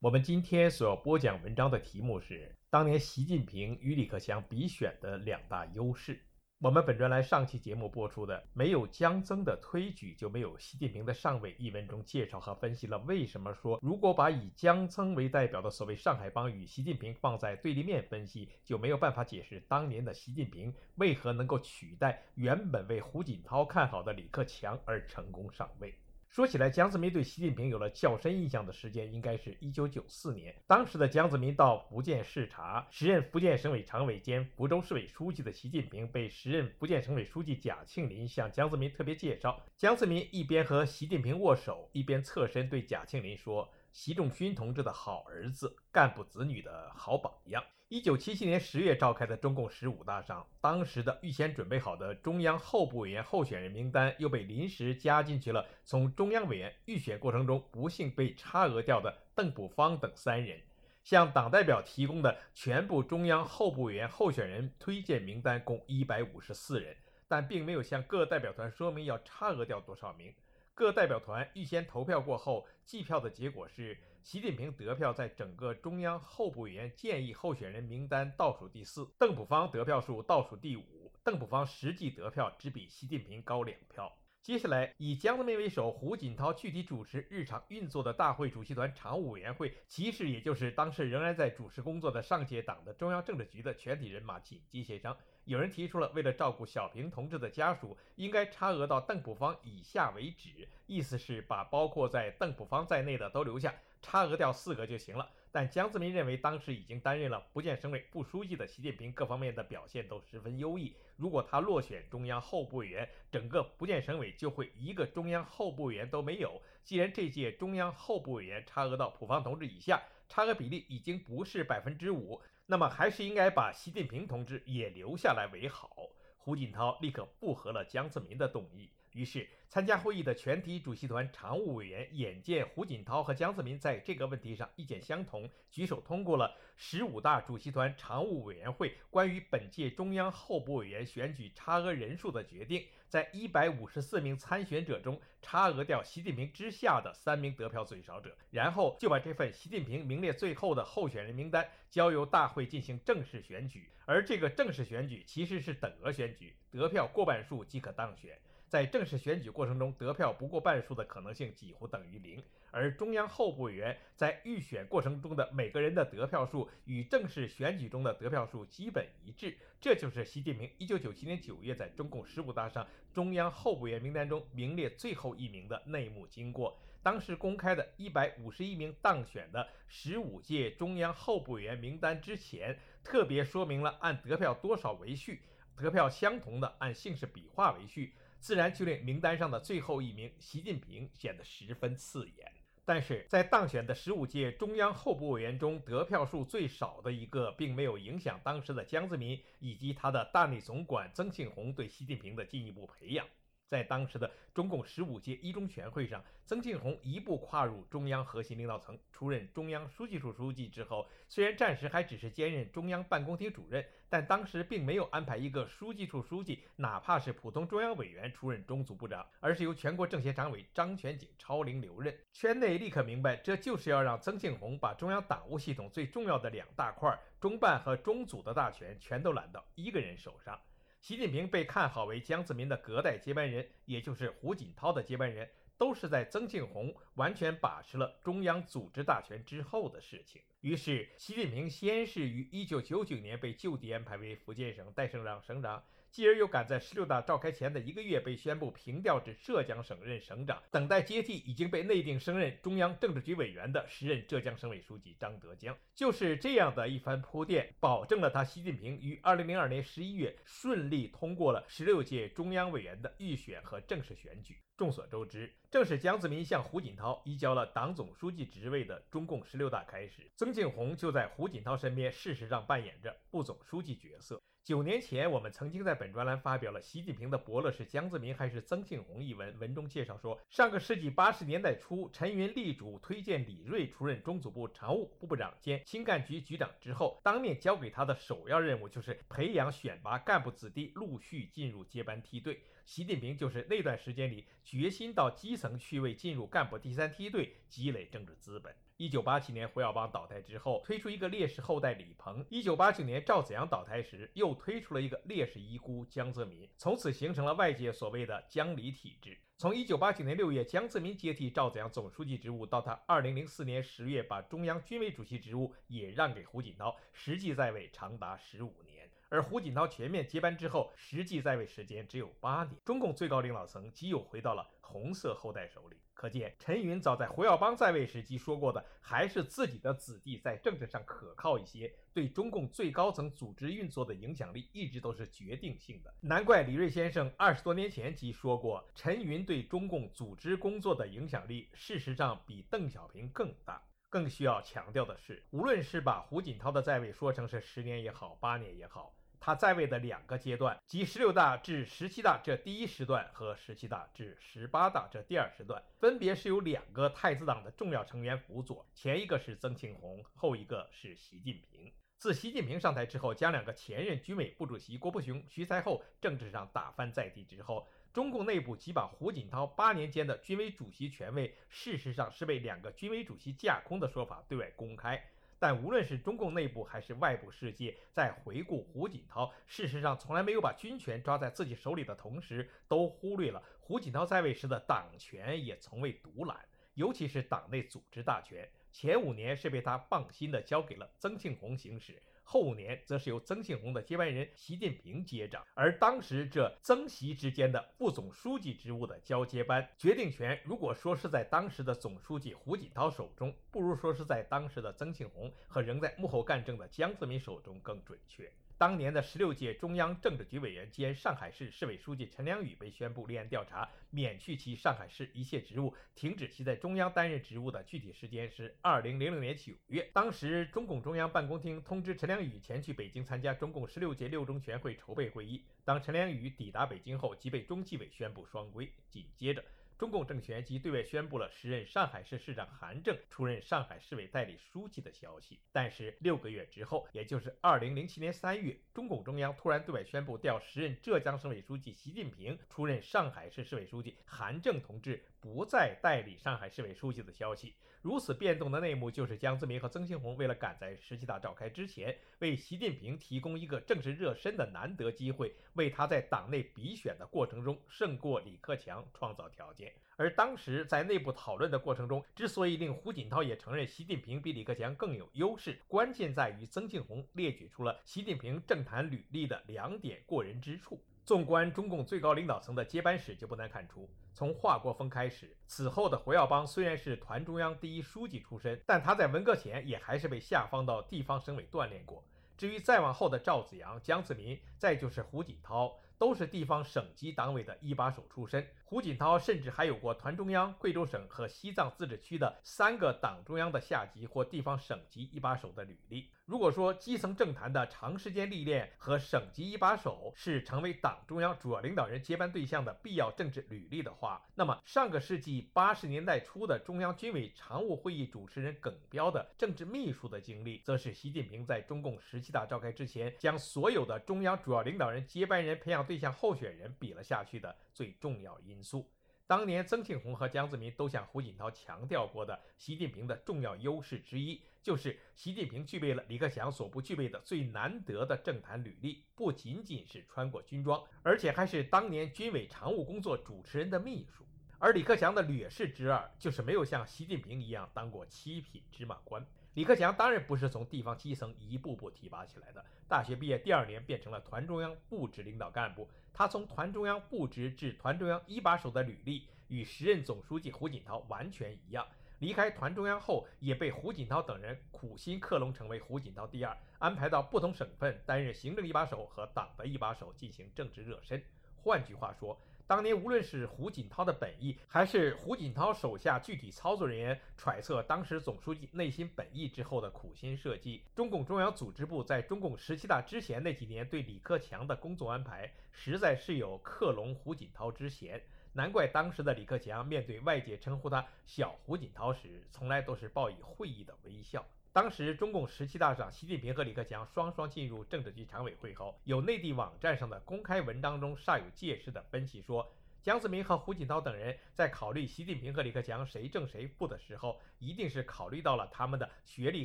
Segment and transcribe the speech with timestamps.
[0.00, 6.20] 我们今天所要播讲文章的题目是当年习近平与李克强比选的两大优势。
[6.60, 25.92] 我们本专栏上期节目播出的“没有江增的推举就没有习近平的上位”一文中介绍和分析了为什么说如果把以江增为代表的所谓上海帮与习近平放在对立面分析，就没有办法解释当年的习近平为何能够取代原本为胡锦涛看好的李克强而成功上位。
[26.28, 30.54] 说起来，江泽民对习近平有了较深印象的时间，应该是一九九四年。
[30.66, 39.60] 当时的江泽民到福建视察，时任福建省委常委兼福州市委书记的习近平被时任福建省委书记贾庆林向江泽民特别介绍。
[39.76, 55.64] 江泽民一边和习近平握手，一边侧身对贾庆林说：“习仲勋同志的好儿子，干部子女的好榜样。”一九七七年十月召开的中共十五大上，当时的预先准备好的中央候补委员候选人名单又被临时加进去了。
[55.86, 60.60] 从中央委员预选过程中不幸被差额掉的邓卜方等三人，
[61.02, 66.94] 向党代表提供的全部中央候补委员候选人推荐名单共一百五十四人，
[67.26, 70.34] 但并没有向各代表团说明要差额掉多少名。
[70.74, 73.96] 各代表团预先投票过后，计票的结果是。
[74.28, 81.10] 习近平得票在整个中央候补委员建议候选人名单倒数第四，邓普方得票数倒数第五。
[81.24, 84.12] 邓普方实际得票只比习近平高两票。
[84.42, 95.16] 接下来，以江泽民为首，胡锦涛具体主持日常运作的大会主席团常务委员会，其实也就是当时仍然在主持工作的上届党的中央政治局的全体人马紧急协商。
[95.44, 103.74] 有人提出了，为了照顾小平同志的家属，应该差额到邓普方以下为止，意思是把包括在邓普方在内的都留下。
[104.00, 116.60] 差额掉四个就行了，但江泽民认为当时已经担任了福建省委副书记的习近平各方面的表现都十分优异，如果他落选中央候补委员，整个福建省委就会一个中央候补委员都没有。
[116.84, 125.90] 既然这届中央候补委员差额到普方同志以下，差额比例已经不是百分之五，那么还是应该把习近平同志也留下来为好。
[126.36, 128.90] 胡锦涛立刻附和了江泽民的动议。
[129.12, 158.38] 于是，参加会议的全体主席团常务委员眼见胡锦涛和江泽民在这个问题上意见相同，举手通过了十五大主席团常务委员会关于本届中央候补委员选举差额人数的决定，在一百五十四名参选者中，差额掉习近平之下的三名得票最少者，然后就把这份习近平名列最后的候选人名单交由大会进行正式选举，而这个正式选举其实是等额选举，得票过半数即可当选。
[158.68, 169.56] 在正式选举过程中，得票不过半数的可能性几乎等于零，而中央候补委员在预选过程中的每个人的得票数与正式选举中的得票数基本一致。
[169.80, 176.78] 这就是习近平1997年9月在中共十五大上中央候补委员名单中名列最后一名的内幕经过。
[177.02, 185.40] 当时公开的一百五十一名当选的十五届中央候补委员名单之前，特别说明了按得票多少为序，
[185.76, 188.12] 得票相同的按姓氏笔画为序。
[188.38, 192.52] 自然就令名单上的最后一名习近平显得十分刺眼。
[192.84, 203.26] 但是在当选的十五届中央候补委员中，得票数最少的一个，并没有影响当时的江泽民以及他的大内总管曾庆红对习近平的进一步培养。
[203.68, 222.16] 在当时的中共十五届一中全会上，曾庆红一步跨入中央核心领导层，出任中央书记处书记之后，虽然暂时还只是兼任中央办公厅主任，但当时并没有安排一个书记处书记，哪怕是普通中央委员出任中组部长，而是由全国政协常委张全景超龄留任。
[222.32, 230.58] 圈内立刻明白，这就是要让曾庆红把中央党务系统最重要的两大块中办和中组的大权全都揽到一个人手上。
[231.00, 235.48] 习近平被看好为江泽民的隔代接班人，也就是胡锦涛的接班人，
[235.78, 240.42] 都是在曾庆红完全把持了中央组织大权之后的事情。
[240.60, 255.78] 于是，习近平先是于1999年被就地安排为福建省代省长、省长，继而又赶在十六大召开前的一个月被宣布平调至浙江省任省长，等待接替已经被内定升任中央政治局委员的时任浙江省委书记张德江。
[255.94, 264.56] 就是这样的一番铺垫，保证了他习近平于二零零二年十一月顺利通过了十六届中央委员的预选和正式选举。
[264.76, 274.40] 众所周知，正是江泽民向胡锦涛移交了党总书记职位的中共十六大开始，曾曾庆红就在胡锦涛身边，事实上扮演着副总书记角色。
[274.64, 292.62] 九年前，我们曾经在本专栏发表了《习近平的伯乐是江泽民还是曾庆红》一文，文中介绍说，上个世纪八十年代初，陈云力主推荐李瑞出任中组部常务副部长兼青干局局长之后，当面交给他的首要任务就是培养选拔干部子弟，陆续进入接班梯队。
[292.86, 298.74] 习近平就是那段时间里决心到基层去，为进入干部第三梯队积累政治资本。
[298.98, 309.38] 一九八七年胡耀邦倒台之后，推出一个烈士后代李鹏；一九八九年赵紫阳倒台时，又推出了一个烈士遗孤江泽民，从此形成了外界所谓的江李体制。
[309.56, 319.08] 从一九八九年六月江泽民接替赵紫阳总书记职务，到他二零零四年十月把中央军委主席职务也让给胡锦涛，实际在位长达十五年。
[319.30, 325.96] 而胡锦涛全面接班之后，实际在位时间只有八年，中共最高领导层即又回到了红色后代手里。
[326.14, 336.12] 可见，陈云早在胡耀邦在位时即说过的，还是自己的子弟在政治上可靠一些，对中共最高层组织运作的影响力一直都是决定性的。
[336.20, 343.80] 难怪李瑞先生二十多年前即说过，陈云对中共组织工作的影响力，事实上比邓小平更大。
[344.10, 349.14] 更需要强调的是，无论是把胡锦涛的在位说成是十年也好，八年也好。
[349.40, 361.92] 他在位的两个阶段，即十六大至十七大这第一时段和十七大至十八大这第二时段，分别是由两个太子党的重要成员辅佐，前一个是曾庆红，后一个是习近平。
[362.18, 375.30] 自习近平上台之后，将两个前任军委副主席郭伯雄、徐才厚政治上打翻在地之后，中共内部即把胡锦涛八年间的军委主席权位，事实上是被两个军委主席架空的说法对外公开。
[375.58, 386.56] 但无论是中共内部还是外部世界，在回顾胡锦涛，事实上从来没有把军权抓在自己手里的同时，都忽略了胡锦涛在位时的党权也从未独揽，
[386.94, 392.22] 尤其是党内组织大权，前五年是被他放心的交给了曾庆红行使。
[392.50, 408.50] 后年则是由曾庆红的接班人习近平接掌，而当时这曾习之间的副总书记职务的交接班，决定权如果说是在当时的总书记胡锦涛手中，不如说是在当时的曾庆红和仍在幕后干政的江泽民手中更准确。
[408.78, 420.08] 当年的十六届中央政治局委员兼上海市市委书记陈良宇被宣布立案调查，免去其上海市一切职务，停止其在中央担任职务的具体时间是二零零零年九月。
[420.12, 425.64] 当时中共中央办公厅通知陈良宇前去北京参加中共十六届六中全会筹备会议。
[425.84, 428.88] 当陈良宇抵达北京后，即被中纪委宣布双规。
[429.10, 429.64] 紧接着。
[429.98, 435.58] 中共政权即对外宣布了时任上海市市长韩正出任上海市委代理书记的消息。
[435.72, 447.74] 但是六个月之后，也就是二零零七年三月，中共中央突然对外宣布调时任浙江省委书记习近平出任上海市市委书记，韩正同志不再代理上海市委书记的消息。
[448.00, 459.87] 如此变动的内幕，就是江泽民和曾庆红为了赶在十七大召开之前，为习近平提供一个正式热身的难得机会，为他在党内比选的过程中胜过李克强创造条件。
[460.16, 471.00] 而当时在内部讨论的过程中，之所以令胡锦涛也承认习近平比李克强更有优势，关键在于曾庆红列举出了习近平政坛履历的两点过人之处。
[471.24, 482.24] 纵观中共最高领导层的接班史，就不难看出，从华国锋开始，此后的胡耀邦虽然是团中央第一书记出身，但他在文革前也还是被下放到地方省委锻炼过。
[482.56, 485.96] 至于再往后的赵紫阳、江泽民，再就是胡锦涛。
[486.18, 488.66] 都是地方省级党委的一把手出身。
[488.88, 496.30] 胡锦涛甚至还有过团中央、贵州省和西藏自治区的三个党中央的下级或地方省级一把手的履历。
[496.46, 519.10] 如果说基层政坛的长时间历练和省级一把手是成为党中央主要领导人接班对象的必要政治履历的话，那么上个世纪八十年代初的中央军委常务会议主持人耿彪的政治秘书的经历，则是习近平在中共十七大召开之前将所有的中央主要领导人接班人培养对象候选人比了下去的最重要因素。
[519.44, 534.44] 当年曾庆红和江泽民都向胡锦涛强调过的，习近平的重要优势之一，就是习近平具备了李克强所不具备的最难得的政坛履历，不仅仅是穿过军装，而且还是当年军委常务工作主持人的秘书。
[534.78, 539.44] 而李克强的劣势之二，就是没有像习近平一样当过七品芝麻官。
[539.74, 546.08] 李克强当然不是从地方基层一步步提拔起来的，大学毕业第二年变成了团中央部职领导干部。
[546.38, 552.06] 他从团中央布职至团中央一把手的履历，与时任总书记胡锦涛完全一样。
[552.38, 561.42] 离开团中央后，也被胡锦涛等人苦心克隆，成为胡锦涛第二，安排到不同省份担任行政一把手和党的一把手，进行政治热身。
[561.82, 562.56] 换句话说，
[562.88, 578.42] 当年无论是胡锦涛的本意，还是胡锦涛手下具体操作人员揣测当时总书记内心本意之后的苦心设计，中共中央组织部在中共十七大之前那几年对李克强的工作安排，实在是有克隆胡锦涛之嫌。
[578.72, 584.64] 难怪当时的李克强面对外界称呼他“小胡锦涛”时，从来都是报以会意的微笑。
[585.00, 599.84] 当时中共十七大上，习近平和李克强双双进入政治局常委会后，有内地网站上的公开文章中煞有介事的分析说，江泽民和胡锦涛等人在考虑习近平和李克强谁正谁负的时候，一定是考虑到了他们的学历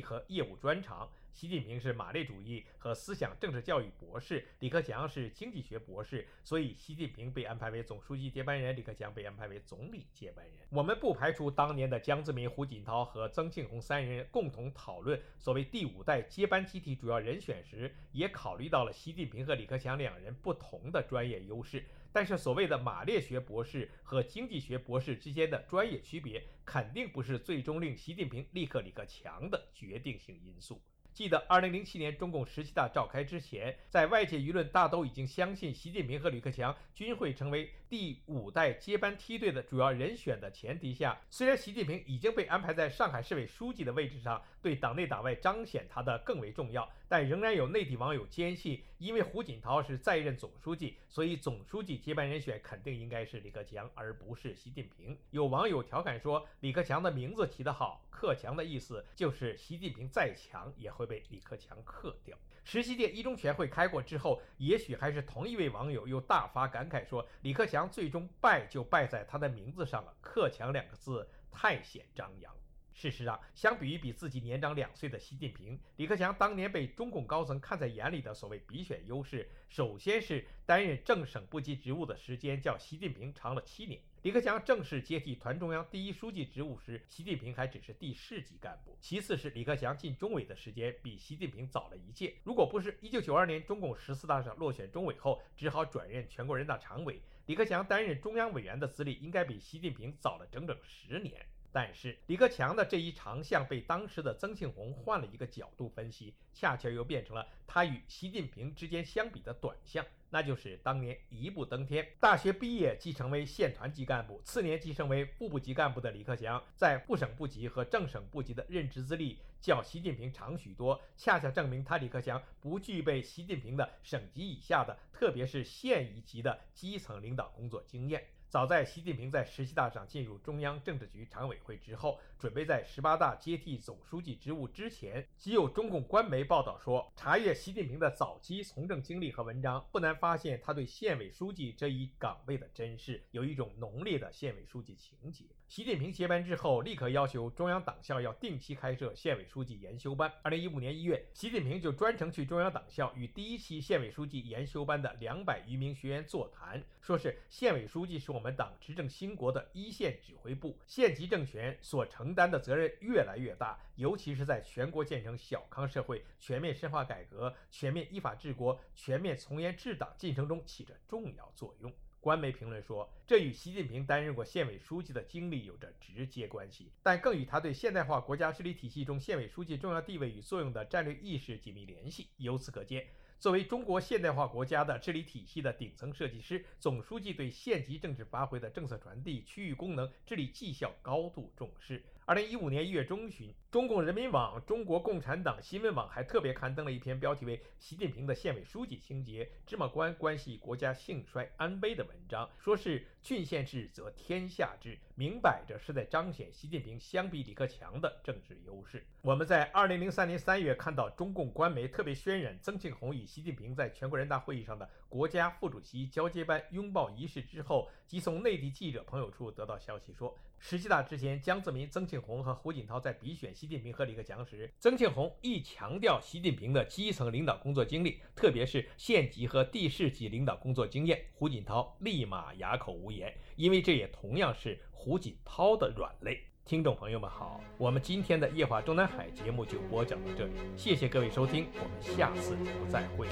[0.00, 1.08] 和业务专长。
[1.32, 10.54] 习近平是马列主义和思想政治教育博士，李克强是经济学博士，所以习近平被安排为总书记接班人，李克强被安排为总理接班人。
[10.70, 21.84] 我们不排除当年的江泽民、胡锦涛和曾庆红三人共同讨论所谓第五代接班集体主要人选时，也考虑到了习近平和李克强两人不同的专业优势。
[22.14, 30.80] 但是，所谓的马列学博士和经济学博士之间的专业区别，肯定不是最终令习近平立刻李克强的决定性因素。
[31.12, 55.16] 记得二零零七年中共十七大召开之前，在外界舆论大都已经相信习近平和李克强均会成为第五代接班梯队的主要人选的前提下，虽然习近平已经被安排在上海市委书记的位置上，对党内党外彰显他的更为重要，但仍然有内地网友坚信，因为胡锦涛是在任总书记，所以总书记接班人选肯定应该是李克强，而不是习近平。
[55.30, 62.36] 有网友调侃说：“李克强的名字起得好，克强的意思就是习近平再强也会。”被李克强克掉。
[62.64, 72.52] 十七届一中全会开过之后，也许还是同一位网友又大发感慨说：“李克强最终败就败在他的名字上了，克强两个字太显张扬。”
[72.94, 84.00] 事实上，相比于比自己年长两岁的习近平，李克强当年被中共高层看在眼里的所谓比选优势，首先是担任正省部级职务的时间较习近平长了七年。
[84.24, 88.96] 李克强正式接替团中央第一书记职务时，习近平还只是第四级干部。
[88.98, 92.34] 其次是李克强进中委的时间比习近平早了一届。
[92.42, 101.44] 如果不是1992年中共十四大上落选中委后，只好转任全国人大常委，李克强担任中央委员的资历应该比习近平早了整整十年。
[101.70, 128.24] 但是李克强的这一长项被当时的曾庆红换了一个角度分析，恰恰又变成了他与习近平之间相比的短项，那就是当年一步登天，大学毕业即成为县团级干部，次年即升为副部级干部的李克强，在副省部级和正省部级的任职资历较习近平长许多，恰恰证明他李克强不具备习近平的省级以下的，特别是县一级的基层领导工作经验。
[128.54, 145.46] 早在习近平在十七大上进入中央政治局常委会之后，准备在十八大接替总书记职务之前，即有中共官媒报道说，查阅习近平的早期从政经历和文章，不难发现他对县委书记这一岗位的珍视，有一种浓烈的县委书记情节。
[145.74, 150.32] 习近平接班之后，立刻要求中央党校要定期开设县委书记研修班。
[150.40, 158.54] 二零一五年一月，习近平就专程去中央党校与第一期县委书记研修班的两百余名学员座谈，说是县委书记是我们。
[158.54, 171.92] 党执政兴国的一线指挥部，县级政权所承担的责任越来越大，尤其是在全国建成小康社会、全面深化改革、全面依法治国、全面从严治党进程中起着重要作用。
[172.24, 182.28] 官媒评论说，这与习近平担任过县委书记的经历有着直接关系，但更与他对现代化国家治理体系中县委书记重要地位与作用的战略意识紧密联系。
[182.38, 183.06] 由此可见。
[183.38, 192.02] 作为中国现代化国家的治理体系的顶层设计师，总书记对县级政治发挥的政策传递、区域功能、治理绩效高度重视。
[192.26, 209.02] 二零一五年一月中旬，中共人民网、中国共产党新闻网还特别刊登了一篇标题为《习近平的县委书记情节：芝麻官关系国家兴衰安危》的文章，说是郡县制则天下治，明摆着是在彰显习近平相比李克强的政治优势。
[209.22, 220.36] 我们在二零零三年三月看到中共官媒特别渲染曾庆红与习近平在全国人大会议上的国家副主席交接班拥抱仪式之后，即从内地记者朋友处得到消息说。
[220.66, 236.38] 十七大之前，江泽民、曾庆红和胡锦涛在比选习近平和李克强时，曾庆红一强调习近平的基层领导工作经历，特别是县级和地市级领导工作经验，胡锦涛立马哑口无言言，因为这也同样是胡锦涛的软肋。
[236.64, 243.28] 听众朋友们好，我们今天的夜话中南海节目就播讲到这里，谢谢各位收听，我们下次节目再会。